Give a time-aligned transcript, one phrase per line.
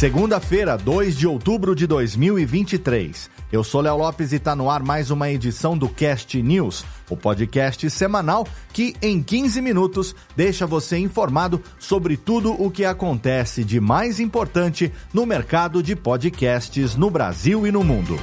[0.00, 3.28] Segunda-feira, 2 de outubro de 2023.
[3.52, 7.14] Eu sou Léo Lopes e está no ar mais uma edição do Cast News, o
[7.14, 13.78] podcast semanal que, em 15 minutos, deixa você informado sobre tudo o que acontece de
[13.78, 18.18] mais importante no mercado de podcasts no Brasil e no mundo.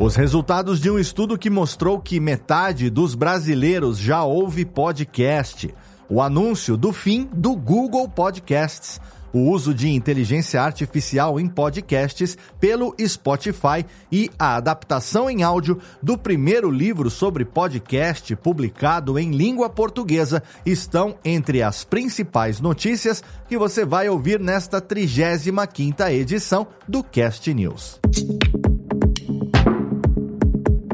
[0.00, 5.74] Os resultados de um estudo que mostrou que metade dos brasileiros já ouve podcast.
[6.08, 9.00] O anúncio do fim do Google Podcasts.
[9.32, 16.16] O uso de inteligência artificial em podcasts pelo Spotify e a adaptação em áudio do
[16.16, 23.84] primeiro livro sobre podcast publicado em língua portuguesa estão entre as principais notícias que você
[23.84, 28.00] vai ouvir nesta 35ª edição do Cast News.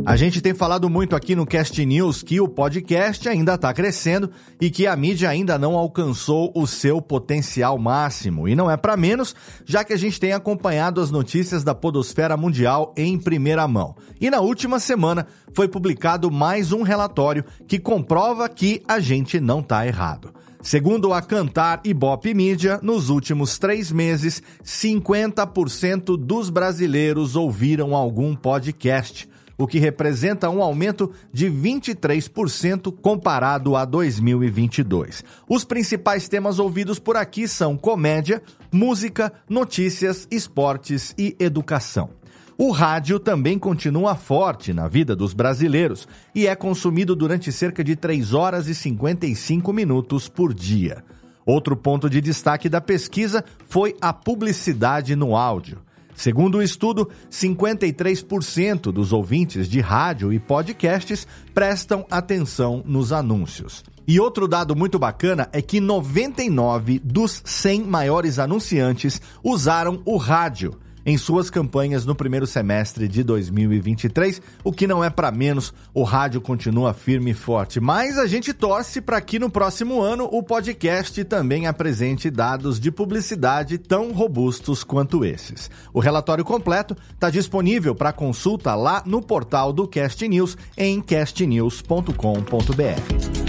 [0.06, 4.30] A gente tem falado muito aqui no Cast News que o podcast ainda está crescendo
[4.60, 8.47] e que a mídia ainda não alcançou o seu potencial máximo.
[8.47, 12.36] E não é para menos, já que a gente tem acompanhado as notícias da Podosfera
[12.36, 13.97] Mundial em primeira mão.
[14.20, 19.60] E na última semana foi publicado mais um relatório que comprova que a gente não
[19.60, 20.34] está errado.
[20.60, 28.34] Segundo a Cantar e Bop Mídia, nos últimos três meses, 50% dos brasileiros ouviram algum
[28.34, 35.24] podcast o que representa um aumento de 23% comparado a 2022.
[35.48, 42.10] Os principais temas ouvidos por aqui são comédia, música, notícias, esportes e educação.
[42.56, 47.97] O rádio também continua forte na vida dos brasileiros e é consumido durante cerca de
[47.97, 51.03] 3 horas e 55 minutos por dia.
[51.44, 55.82] Outro ponto de destaque da pesquisa foi a publicidade no áudio.
[56.14, 63.82] Segundo o estudo, 53% dos ouvintes de rádio e podcasts prestam atenção nos anúncios.
[64.06, 70.78] E outro dado muito bacana é que 99 dos 100 maiores anunciantes usaram o rádio
[71.04, 76.03] em suas campanhas no primeiro semestre de 2023, o que não é para menos, o
[76.03, 77.81] rádio continua firme e forte.
[77.81, 82.91] Mas a gente torce para que no próximo ano o podcast também apresente dados de
[82.91, 85.70] publicidade tão robustos quanto esses.
[85.92, 93.44] O relatório completo está disponível para consulta lá no portal do Cast News em castnews.com.br.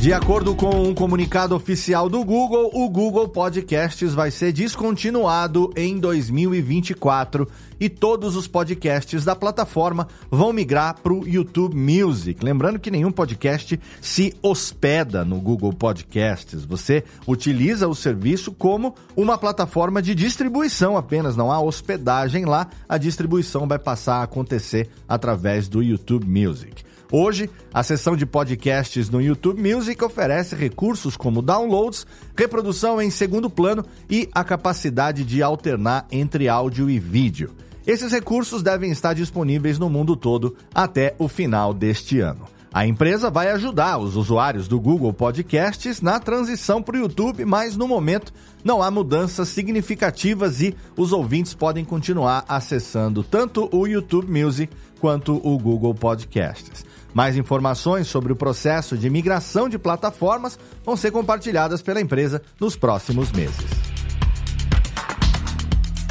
[0.00, 5.98] De acordo com um comunicado oficial do Google, o Google Podcasts vai ser descontinuado em
[5.98, 7.48] 2024
[7.80, 12.44] e todos os podcasts da plataforma vão migrar para o YouTube Music.
[12.44, 16.64] Lembrando que nenhum podcast se hospeda no Google Podcasts.
[16.64, 22.68] Você utiliza o serviço como uma plataforma de distribuição apenas, não há hospedagem lá.
[22.88, 26.84] A distribuição vai passar a acontecer através do YouTube Music.
[27.10, 32.04] Hoje, a seção de podcasts no YouTube Music oferece recursos como downloads,
[32.36, 37.54] reprodução em segundo plano e a capacidade de alternar entre áudio e vídeo.
[37.86, 42.48] Esses recursos devem estar disponíveis no mundo todo até o final deste ano.
[42.76, 47.74] A empresa vai ajudar os usuários do Google Podcasts na transição para o YouTube, mas
[47.74, 54.30] no momento não há mudanças significativas e os ouvintes podem continuar acessando tanto o YouTube
[54.30, 56.84] Music quanto o Google Podcasts.
[57.16, 62.76] Mais informações sobre o processo de migração de plataformas vão ser compartilhadas pela empresa nos
[62.76, 63.64] próximos meses.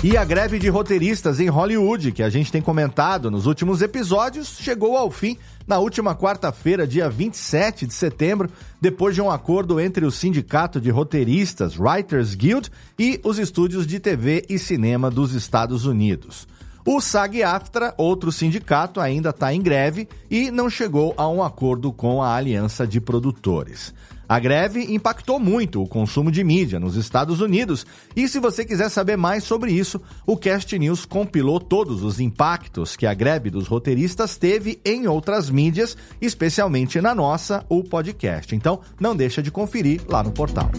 [0.04, 4.58] E a greve de roteiristas em Hollywood, que a gente tem comentado nos últimos episódios,
[4.60, 8.50] chegou ao fim na última quarta-feira, dia 27 de setembro,
[8.82, 14.00] depois de um acordo entre o Sindicato de Roteiristas Writers Guild e os estúdios de
[14.00, 16.48] TV e cinema dos Estados Unidos.
[16.88, 22.22] O SAG-AFTRA, outro sindicato, ainda está em greve e não chegou a um acordo com
[22.22, 23.92] a Aliança de Produtores.
[24.30, 28.90] A greve impactou muito o consumo de mídia nos Estados Unidos e se você quiser
[28.90, 33.68] saber mais sobre isso, o Cast News compilou todos os impactos que a greve dos
[33.68, 38.56] roteiristas teve em outras mídias, especialmente na nossa, o podcast.
[38.56, 40.70] Então, não deixa de conferir lá no portal.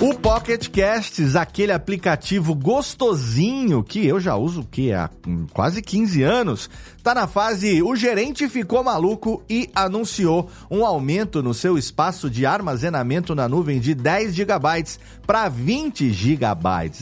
[0.00, 5.10] O Pocket Casts, aquele aplicativo gostosinho que eu já uso que há
[5.52, 6.70] quase 15 anos,
[7.02, 12.46] tá na fase o gerente ficou maluco e anunciou um aumento no seu espaço de
[12.46, 14.84] armazenamento na nuvem de 10 GB
[15.26, 16.46] para 20 GB.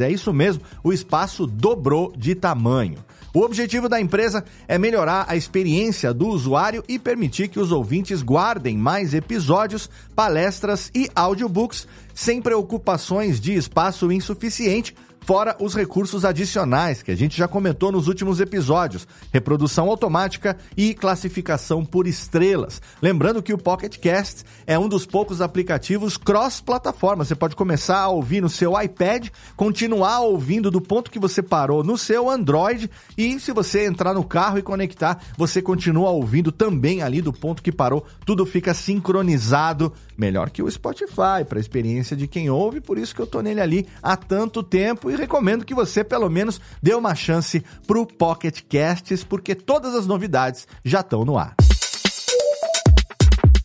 [0.01, 2.97] É isso mesmo, o espaço dobrou de tamanho.
[3.37, 8.23] O objetivo da empresa é melhorar a experiência do usuário e permitir que os ouvintes
[8.23, 14.97] guardem mais episódios, palestras e audiobooks sem preocupações de espaço insuficiente
[15.27, 20.95] fora os recursos adicionais que a gente já comentou nos últimos episódios, reprodução automática e
[20.95, 22.81] classificação por estrelas.
[23.03, 27.25] Lembrando que o Pocket Cast é um dos poucos aplicativos cross-plataforma.
[27.25, 29.27] Você pode começar a ouvir no seu iPad,
[29.57, 32.89] continuar ouvindo do ponto que você parou no seu Android
[33.19, 37.65] e se você entrar no carro e conectar, você continua ouvindo também ali do ponto
[37.65, 38.07] que parou.
[38.25, 43.15] Tudo fica sincronizado, melhor que o Spotify para a experiência de quem ouve, por isso
[43.15, 46.95] que eu tô nele ali há tanto tempo e recomendo que você pelo menos dê
[46.95, 51.55] uma chance pro Pocket Casts, porque todas as novidades já estão no ar.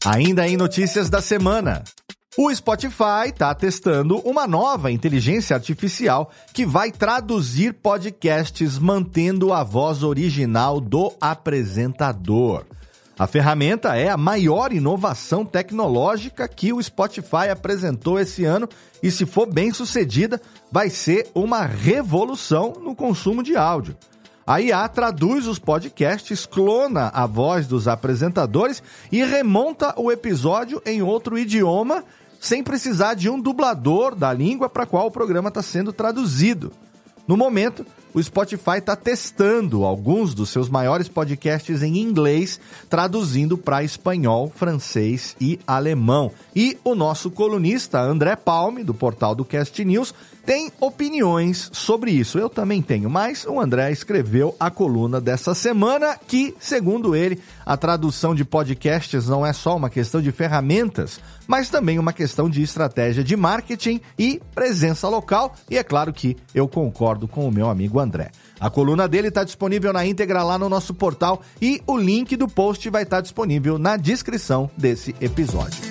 [0.05, 1.83] Ainda em notícias da semana.
[2.37, 10.01] O Spotify está testando uma nova inteligência artificial que vai traduzir podcasts mantendo a voz
[10.01, 12.65] original do apresentador.
[13.21, 18.67] A ferramenta é a maior inovação tecnológica que o Spotify apresentou esse ano
[19.03, 20.41] e, se for bem sucedida,
[20.71, 23.95] vai ser uma revolução no consumo de áudio.
[24.43, 28.81] A IA traduz os podcasts, clona a voz dos apresentadores
[29.11, 32.03] e remonta o episódio em outro idioma,
[32.39, 36.71] sem precisar de um dublador da língua para qual o programa está sendo traduzido.
[37.27, 42.59] No momento, o Spotify está testando alguns dos seus maiores podcasts em inglês,
[42.89, 46.31] traduzindo para espanhol, francês e alemão.
[46.55, 50.13] E o nosso colunista André Palme, do portal do Cast News,
[50.45, 52.37] tem opiniões sobre isso.
[52.37, 57.77] Eu também tenho, mas o André escreveu a coluna dessa semana que, segundo ele, a
[57.77, 62.61] tradução de podcasts não é só uma questão de ferramentas, mas também uma questão de
[62.61, 65.55] estratégia de marketing e presença local.
[65.69, 68.31] E é claro que eu concordo com o meu amigo André.
[68.59, 72.47] A coluna dele está disponível na íntegra lá no nosso portal e o link do
[72.47, 75.90] post vai estar disponível na descrição desse episódio.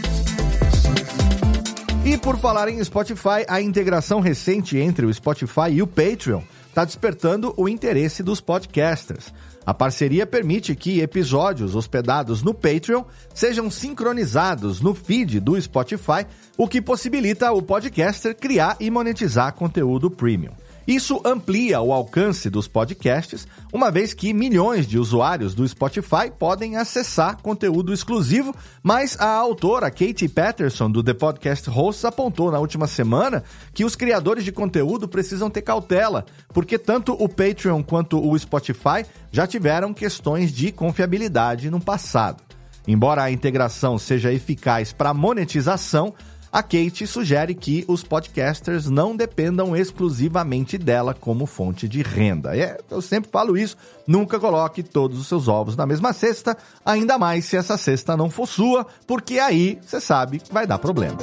[2.02, 6.82] E por falar em Spotify, a integração recente entre o Spotify e o Patreon está
[6.85, 9.32] despertando o interesse dos podcasters.
[9.67, 13.05] A parceria permite que episódios hospedados no Patreon
[13.35, 16.26] sejam sincronizados no feed do Spotify,
[16.56, 20.55] o que possibilita o podcaster criar e monetizar conteúdo premium.
[20.91, 26.75] Isso amplia o alcance dos podcasts, uma vez que milhões de usuários do Spotify podem
[26.75, 28.53] acessar conteúdo exclusivo,
[28.83, 33.95] mas a autora Katie Patterson do The Podcast Hosts apontou na última semana que os
[33.95, 39.95] criadores de conteúdo precisam ter cautela, porque tanto o Patreon quanto o Spotify já tiveram
[39.95, 42.43] questões de confiabilidade no passado.
[42.89, 46.13] Embora a integração seja eficaz para monetização,
[46.52, 52.56] a Kate sugere que os podcasters não dependam exclusivamente dela como fonte de renda.
[52.56, 53.76] É, eu sempre falo isso,
[54.06, 58.29] nunca coloque todos os seus ovos na mesma cesta, ainda mais se essa cesta não
[58.29, 61.19] for sua, porque aí, você sabe, vai dar problema.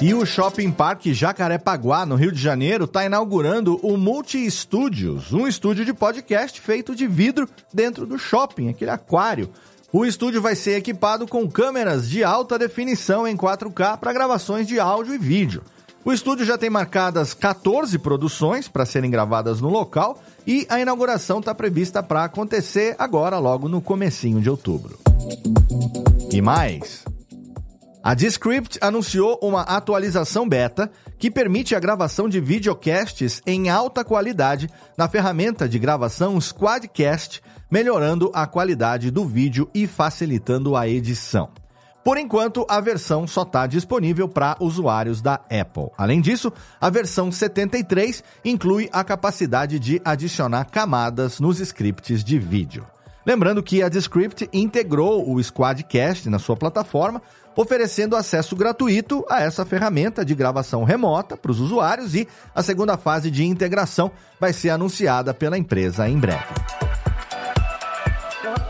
[0.00, 5.48] E o Shopping Park Jacarepaguá, no Rio de Janeiro, está inaugurando o Multi Studios, um
[5.48, 9.50] estúdio de podcast feito de vidro dentro do shopping, aquele aquário.
[9.96, 14.78] O estúdio vai ser equipado com câmeras de alta definição em 4K para gravações de
[14.78, 15.62] áudio e vídeo.
[16.04, 21.38] O estúdio já tem marcadas 14 produções para serem gravadas no local e a inauguração
[21.38, 24.98] está prevista para acontecer agora, logo no comecinho de outubro.
[26.30, 27.02] E mais,
[28.06, 34.70] a Descript anunciou uma atualização beta que permite a gravação de videocasts em alta qualidade
[34.96, 41.48] na ferramenta de gravação Squadcast, melhorando a qualidade do vídeo e facilitando a edição.
[42.04, 45.90] Por enquanto, a versão só está disponível para usuários da Apple.
[45.98, 52.86] Além disso, a versão 73 inclui a capacidade de adicionar camadas nos scripts de vídeo.
[53.26, 57.20] Lembrando que a Descript integrou o Squadcast na sua plataforma,
[57.56, 62.96] oferecendo acesso gratuito a essa ferramenta de gravação remota para os usuários e a segunda
[62.98, 66.44] fase de integração vai ser anunciada pela empresa em breve.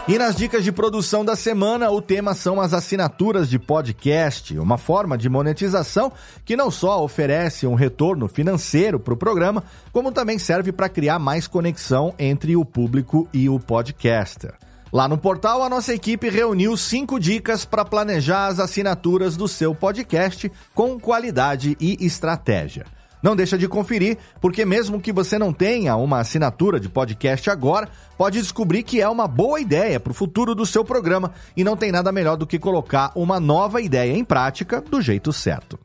[0.09, 4.79] E nas dicas de produção da semana, o tema são as assinaturas de podcast, uma
[4.79, 6.13] forma de monetização
[6.45, 11.19] que não só oferece um retorno financeiro para o programa, como também serve para criar
[11.19, 14.55] mais conexão entre o público e o podcaster.
[14.97, 19.75] Lá no portal, a nossa equipe reuniu cinco dicas para planejar as assinaturas do seu
[19.75, 22.87] podcast com qualidade e estratégia.
[23.23, 27.91] Não deixa de conferir, porque mesmo que você não tenha uma assinatura de podcast agora,
[28.17, 31.77] pode descobrir que é uma boa ideia para o futuro do seu programa e não
[31.77, 35.79] tem nada melhor do que colocar uma nova ideia em prática do jeito certo.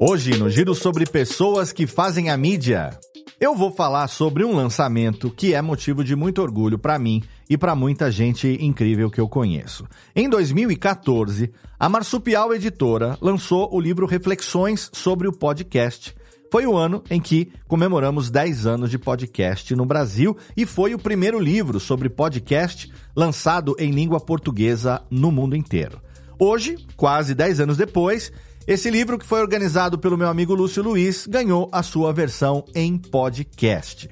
[0.00, 2.98] Hoje, no giro sobre pessoas que fazem a mídia,
[3.38, 7.56] eu vou falar sobre um lançamento que é motivo de muito orgulho para mim e
[7.56, 9.86] para muita gente incrível que eu conheço.
[10.14, 16.16] Em 2014, a Marsupial Editora lançou o livro Reflexões sobre o Podcast.
[16.50, 20.98] Foi o ano em que comemoramos 10 anos de podcast no Brasil e foi o
[20.98, 26.00] primeiro livro sobre podcast lançado em língua portuguesa no mundo inteiro.
[26.38, 28.32] Hoje, quase 10 anos depois,
[28.66, 32.98] esse livro, que foi organizado pelo meu amigo Lúcio Luiz, ganhou a sua versão em
[32.98, 34.10] podcast.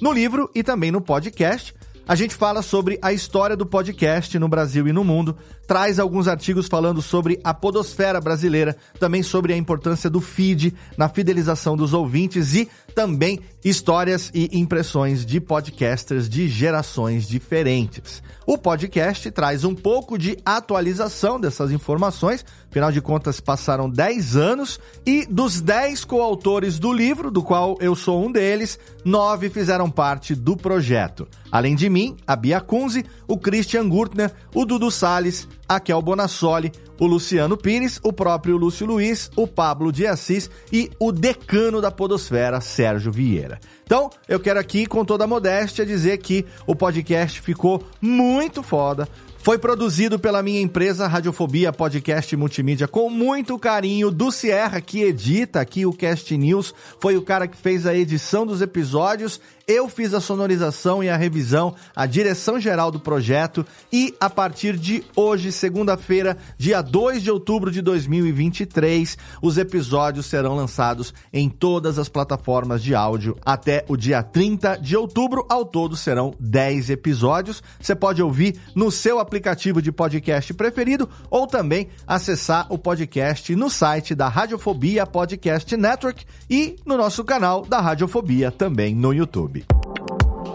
[0.00, 1.74] No livro e também no podcast,
[2.08, 6.26] a gente fala sobre a história do podcast no Brasil e no mundo, traz alguns
[6.26, 11.92] artigos falando sobre a podosfera brasileira, também sobre a importância do feed na fidelização dos
[11.92, 18.22] ouvintes e também histórias e impressões de podcasters de gerações diferentes.
[18.46, 24.80] O podcast traz um pouco de atualização dessas informações, afinal de contas passaram 10 anos
[25.04, 30.34] e dos 10 coautores do livro, do qual eu sou um deles, nove fizeram parte
[30.34, 31.28] do projeto.
[31.52, 36.72] Além de mim, a Bia Kunze, o Christian Gurtner, o Dudu Salles, a Kel Bonassoli,
[36.98, 41.92] o Luciano Pires, o próprio Lúcio Luiz, o Pablo de Assis e o decano da
[41.92, 43.60] podosfera, Sérgio Vieira.
[43.84, 49.08] Então, eu quero aqui, com toda a modéstia, dizer que o podcast ficou muito foda,
[49.42, 55.60] foi produzido pela minha empresa Radiofobia Podcast Multimídia com muito carinho do Sierra, que edita
[55.60, 56.74] aqui o Cast News.
[57.00, 61.16] Foi o cara que fez a edição dos episódios eu fiz a sonorização e a
[61.16, 67.30] revisão, a direção geral do projeto e a partir de hoje, segunda-feira, dia 2 de
[67.30, 73.96] outubro de 2023, os episódios serão lançados em todas as plataformas de áudio até o
[73.96, 75.46] dia 30 de outubro.
[75.48, 77.62] Ao todo serão 10 episódios.
[77.80, 83.70] Você pode ouvir no seu aplicativo de podcast preferido ou também acessar o podcast no
[83.70, 89.59] site da Radiofobia Podcast Network e no nosso canal da Radiofobia também no YouTube.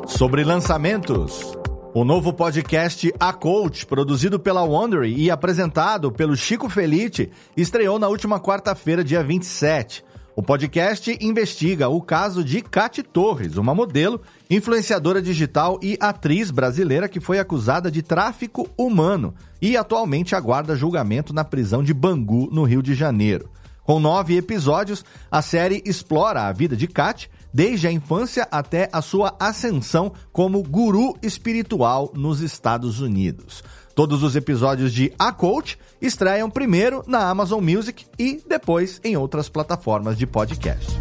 [0.08, 1.58] Sobre lançamentos.
[1.94, 8.08] O novo podcast A Coach, produzido pela Wondery e apresentado pelo Chico Felite, estreou na
[8.08, 10.04] última quarta-feira, dia 27.
[10.36, 17.10] O podcast investiga o caso de Cate Torres, uma modelo, influenciadora digital e atriz brasileira
[17.10, 22.64] que foi acusada de tráfico humano e atualmente aguarda julgamento na prisão de Bangu, no
[22.64, 23.50] Rio de Janeiro.
[23.86, 29.00] Com nove episódios, a série explora a vida de Kat desde a infância até a
[29.00, 33.64] sua ascensão como guru espiritual nos Estados Unidos.
[33.94, 39.48] Todos os episódios de A Coach estreiam primeiro na Amazon Music e depois em outras
[39.48, 40.92] plataformas de podcast.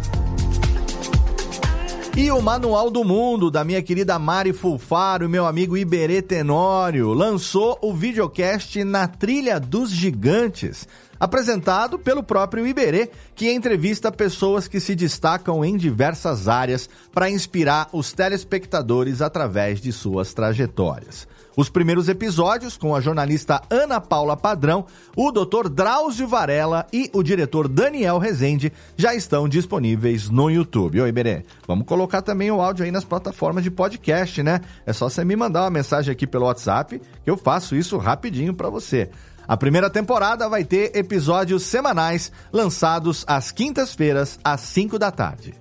[2.17, 7.11] E o Manual do Mundo, da minha querida Mari Fulfaro e meu amigo Iberê Tenório,
[7.11, 10.87] lançou o videocast Na Trilha dos Gigantes,
[11.19, 17.89] apresentado pelo próprio Iberê, que entrevista pessoas que se destacam em diversas áreas para inspirar
[17.91, 21.27] os telespectadores através de suas trajetórias.
[21.57, 25.69] Os primeiros episódios, com a jornalista Ana Paula Padrão, o Dr.
[25.69, 30.99] Drauzio Varela e o diretor Daniel Rezende, já estão disponíveis no YouTube.
[30.99, 34.59] Oi, Iberê, vamos colocar também o áudio aí nas plataformas de podcast, né?
[34.85, 38.53] É só você me mandar uma mensagem aqui pelo WhatsApp, que eu faço isso rapidinho
[38.53, 39.09] para você.
[39.47, 45.55] A primeira temporada vai ter episódios semanais lançados às quintas-feiras, às 5 da tarde.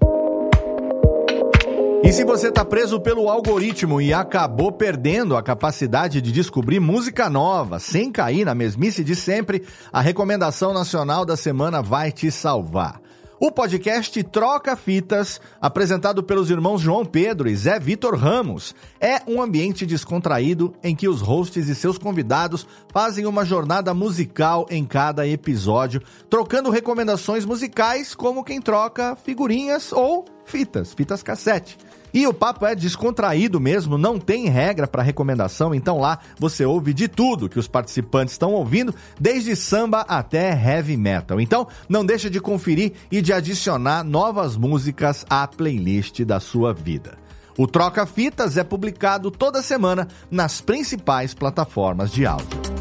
[2.02, 7.30] E se você está preso pelo algoritmo e acabou perdendo a capacidade de descobrir música
[7.30, 13.00] nova sem cair na mesmice de sempre, a recomendação nacional da semana vai te salvar.
[13.44, 19.42] O podcast Troca Fitas, apresentado pelos irmãos João Pedro e Zé Vitor Ramos, é um
[19.42, 25.28] ambiente descontraído em que os hosts e seus convidados fazem uma jornada musical em cada
[25.28, 31.76] episódio, trocando recomendações musicais como quem troca figurinhas ou fitas, fitas cassete.
[32.14, 36.94] E o papo é descontraído mesmo, não tem regra para recomendação, então lá você ouve
[36.94, 41.40] de tudo que os participantes estão ouvindo, desde samba até heavy metal.
[41.40, 47.18] Então, não deixa de conferir e de adicionar novas músicas à playlist da sua vida.
[47.58, 52.73] O Troca Fitas é publicado toda semana nas principais plataformas de áudio.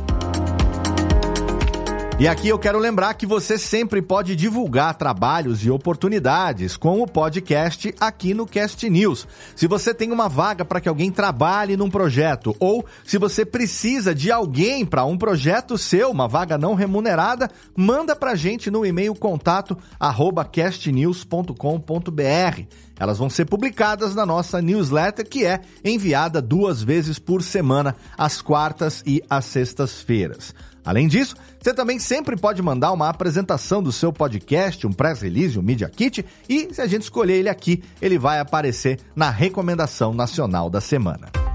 [2.24, 7.06] E aqui eu quero lembrar que você sempre pode divulgar trabalhos e oportunidades com o
[7.06, 9.27] podcast aqui no Cast News.
[9.53, 14.15] Se você tem uma vaga para que alguém trabalhe num projeto ou se você precisa
[14.15, 18.86] de alguém para um projeto seu, uma vaga não remunerada, manda para a gente no
[18.86, 22.62] e-mail contato arroba castnews.com.br.
[22.98, 28.42] Elas vão ser publicadas na nossa newsletter, que é enviada duas vezes por semana, às
[28.42, 30.53] quartas e às sextas-feiras.
[30.86, 35.58] Além disso, você também sempre pode mandar uma apresentação do seu podcast, um press release,
[35.58, 40.13] um media kit, e se a gente escolher ele aqui, ele vai aparecer na recomendação
[40.13, 41.52] nacional da semana.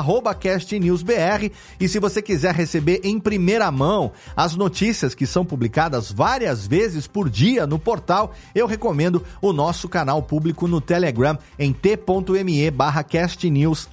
[0.40, 6.66] castnewsbr e se você quiser receber em primeira mão as notícias que são publicadas várias
[6.66, 12.72] vezes por dia no portal, eu recomendo o nosso canal público no Telegram em t.me
[13.10, 13.88] castnews_br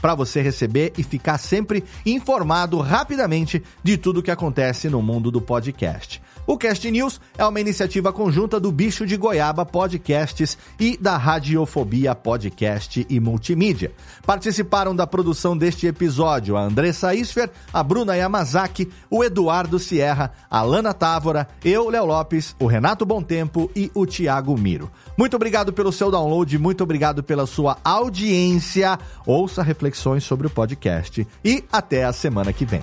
[0.00, 5.40] para você receber e ficar sempre informado rapidamente de tudo que acontece no mundo do
[5.40, 6.22] podcast.
[6.44, 12.16] O Cast News é uma iniciativa conjunta do Bicho de Goiaba Podcasts e da Radiofobia
[12.16, 13.92] Podcast e Multimídia.
[14.26, 20.62] Participaram da produção deste episódio a Andressa Isfer, a Bruna Yamazaki, o Eduardo Sierra, a
[20.62, 24.90] Lana Távora, eu, Léo Lopes, o Renato Tempo e o Tiago Miro.
[25.16, 28.98] Muito obrigado pelo seu download, muito obrigado pela sua audiência.
[29.24, 32.82] Ouça reflexões sobre o podcast e até a semana que vem.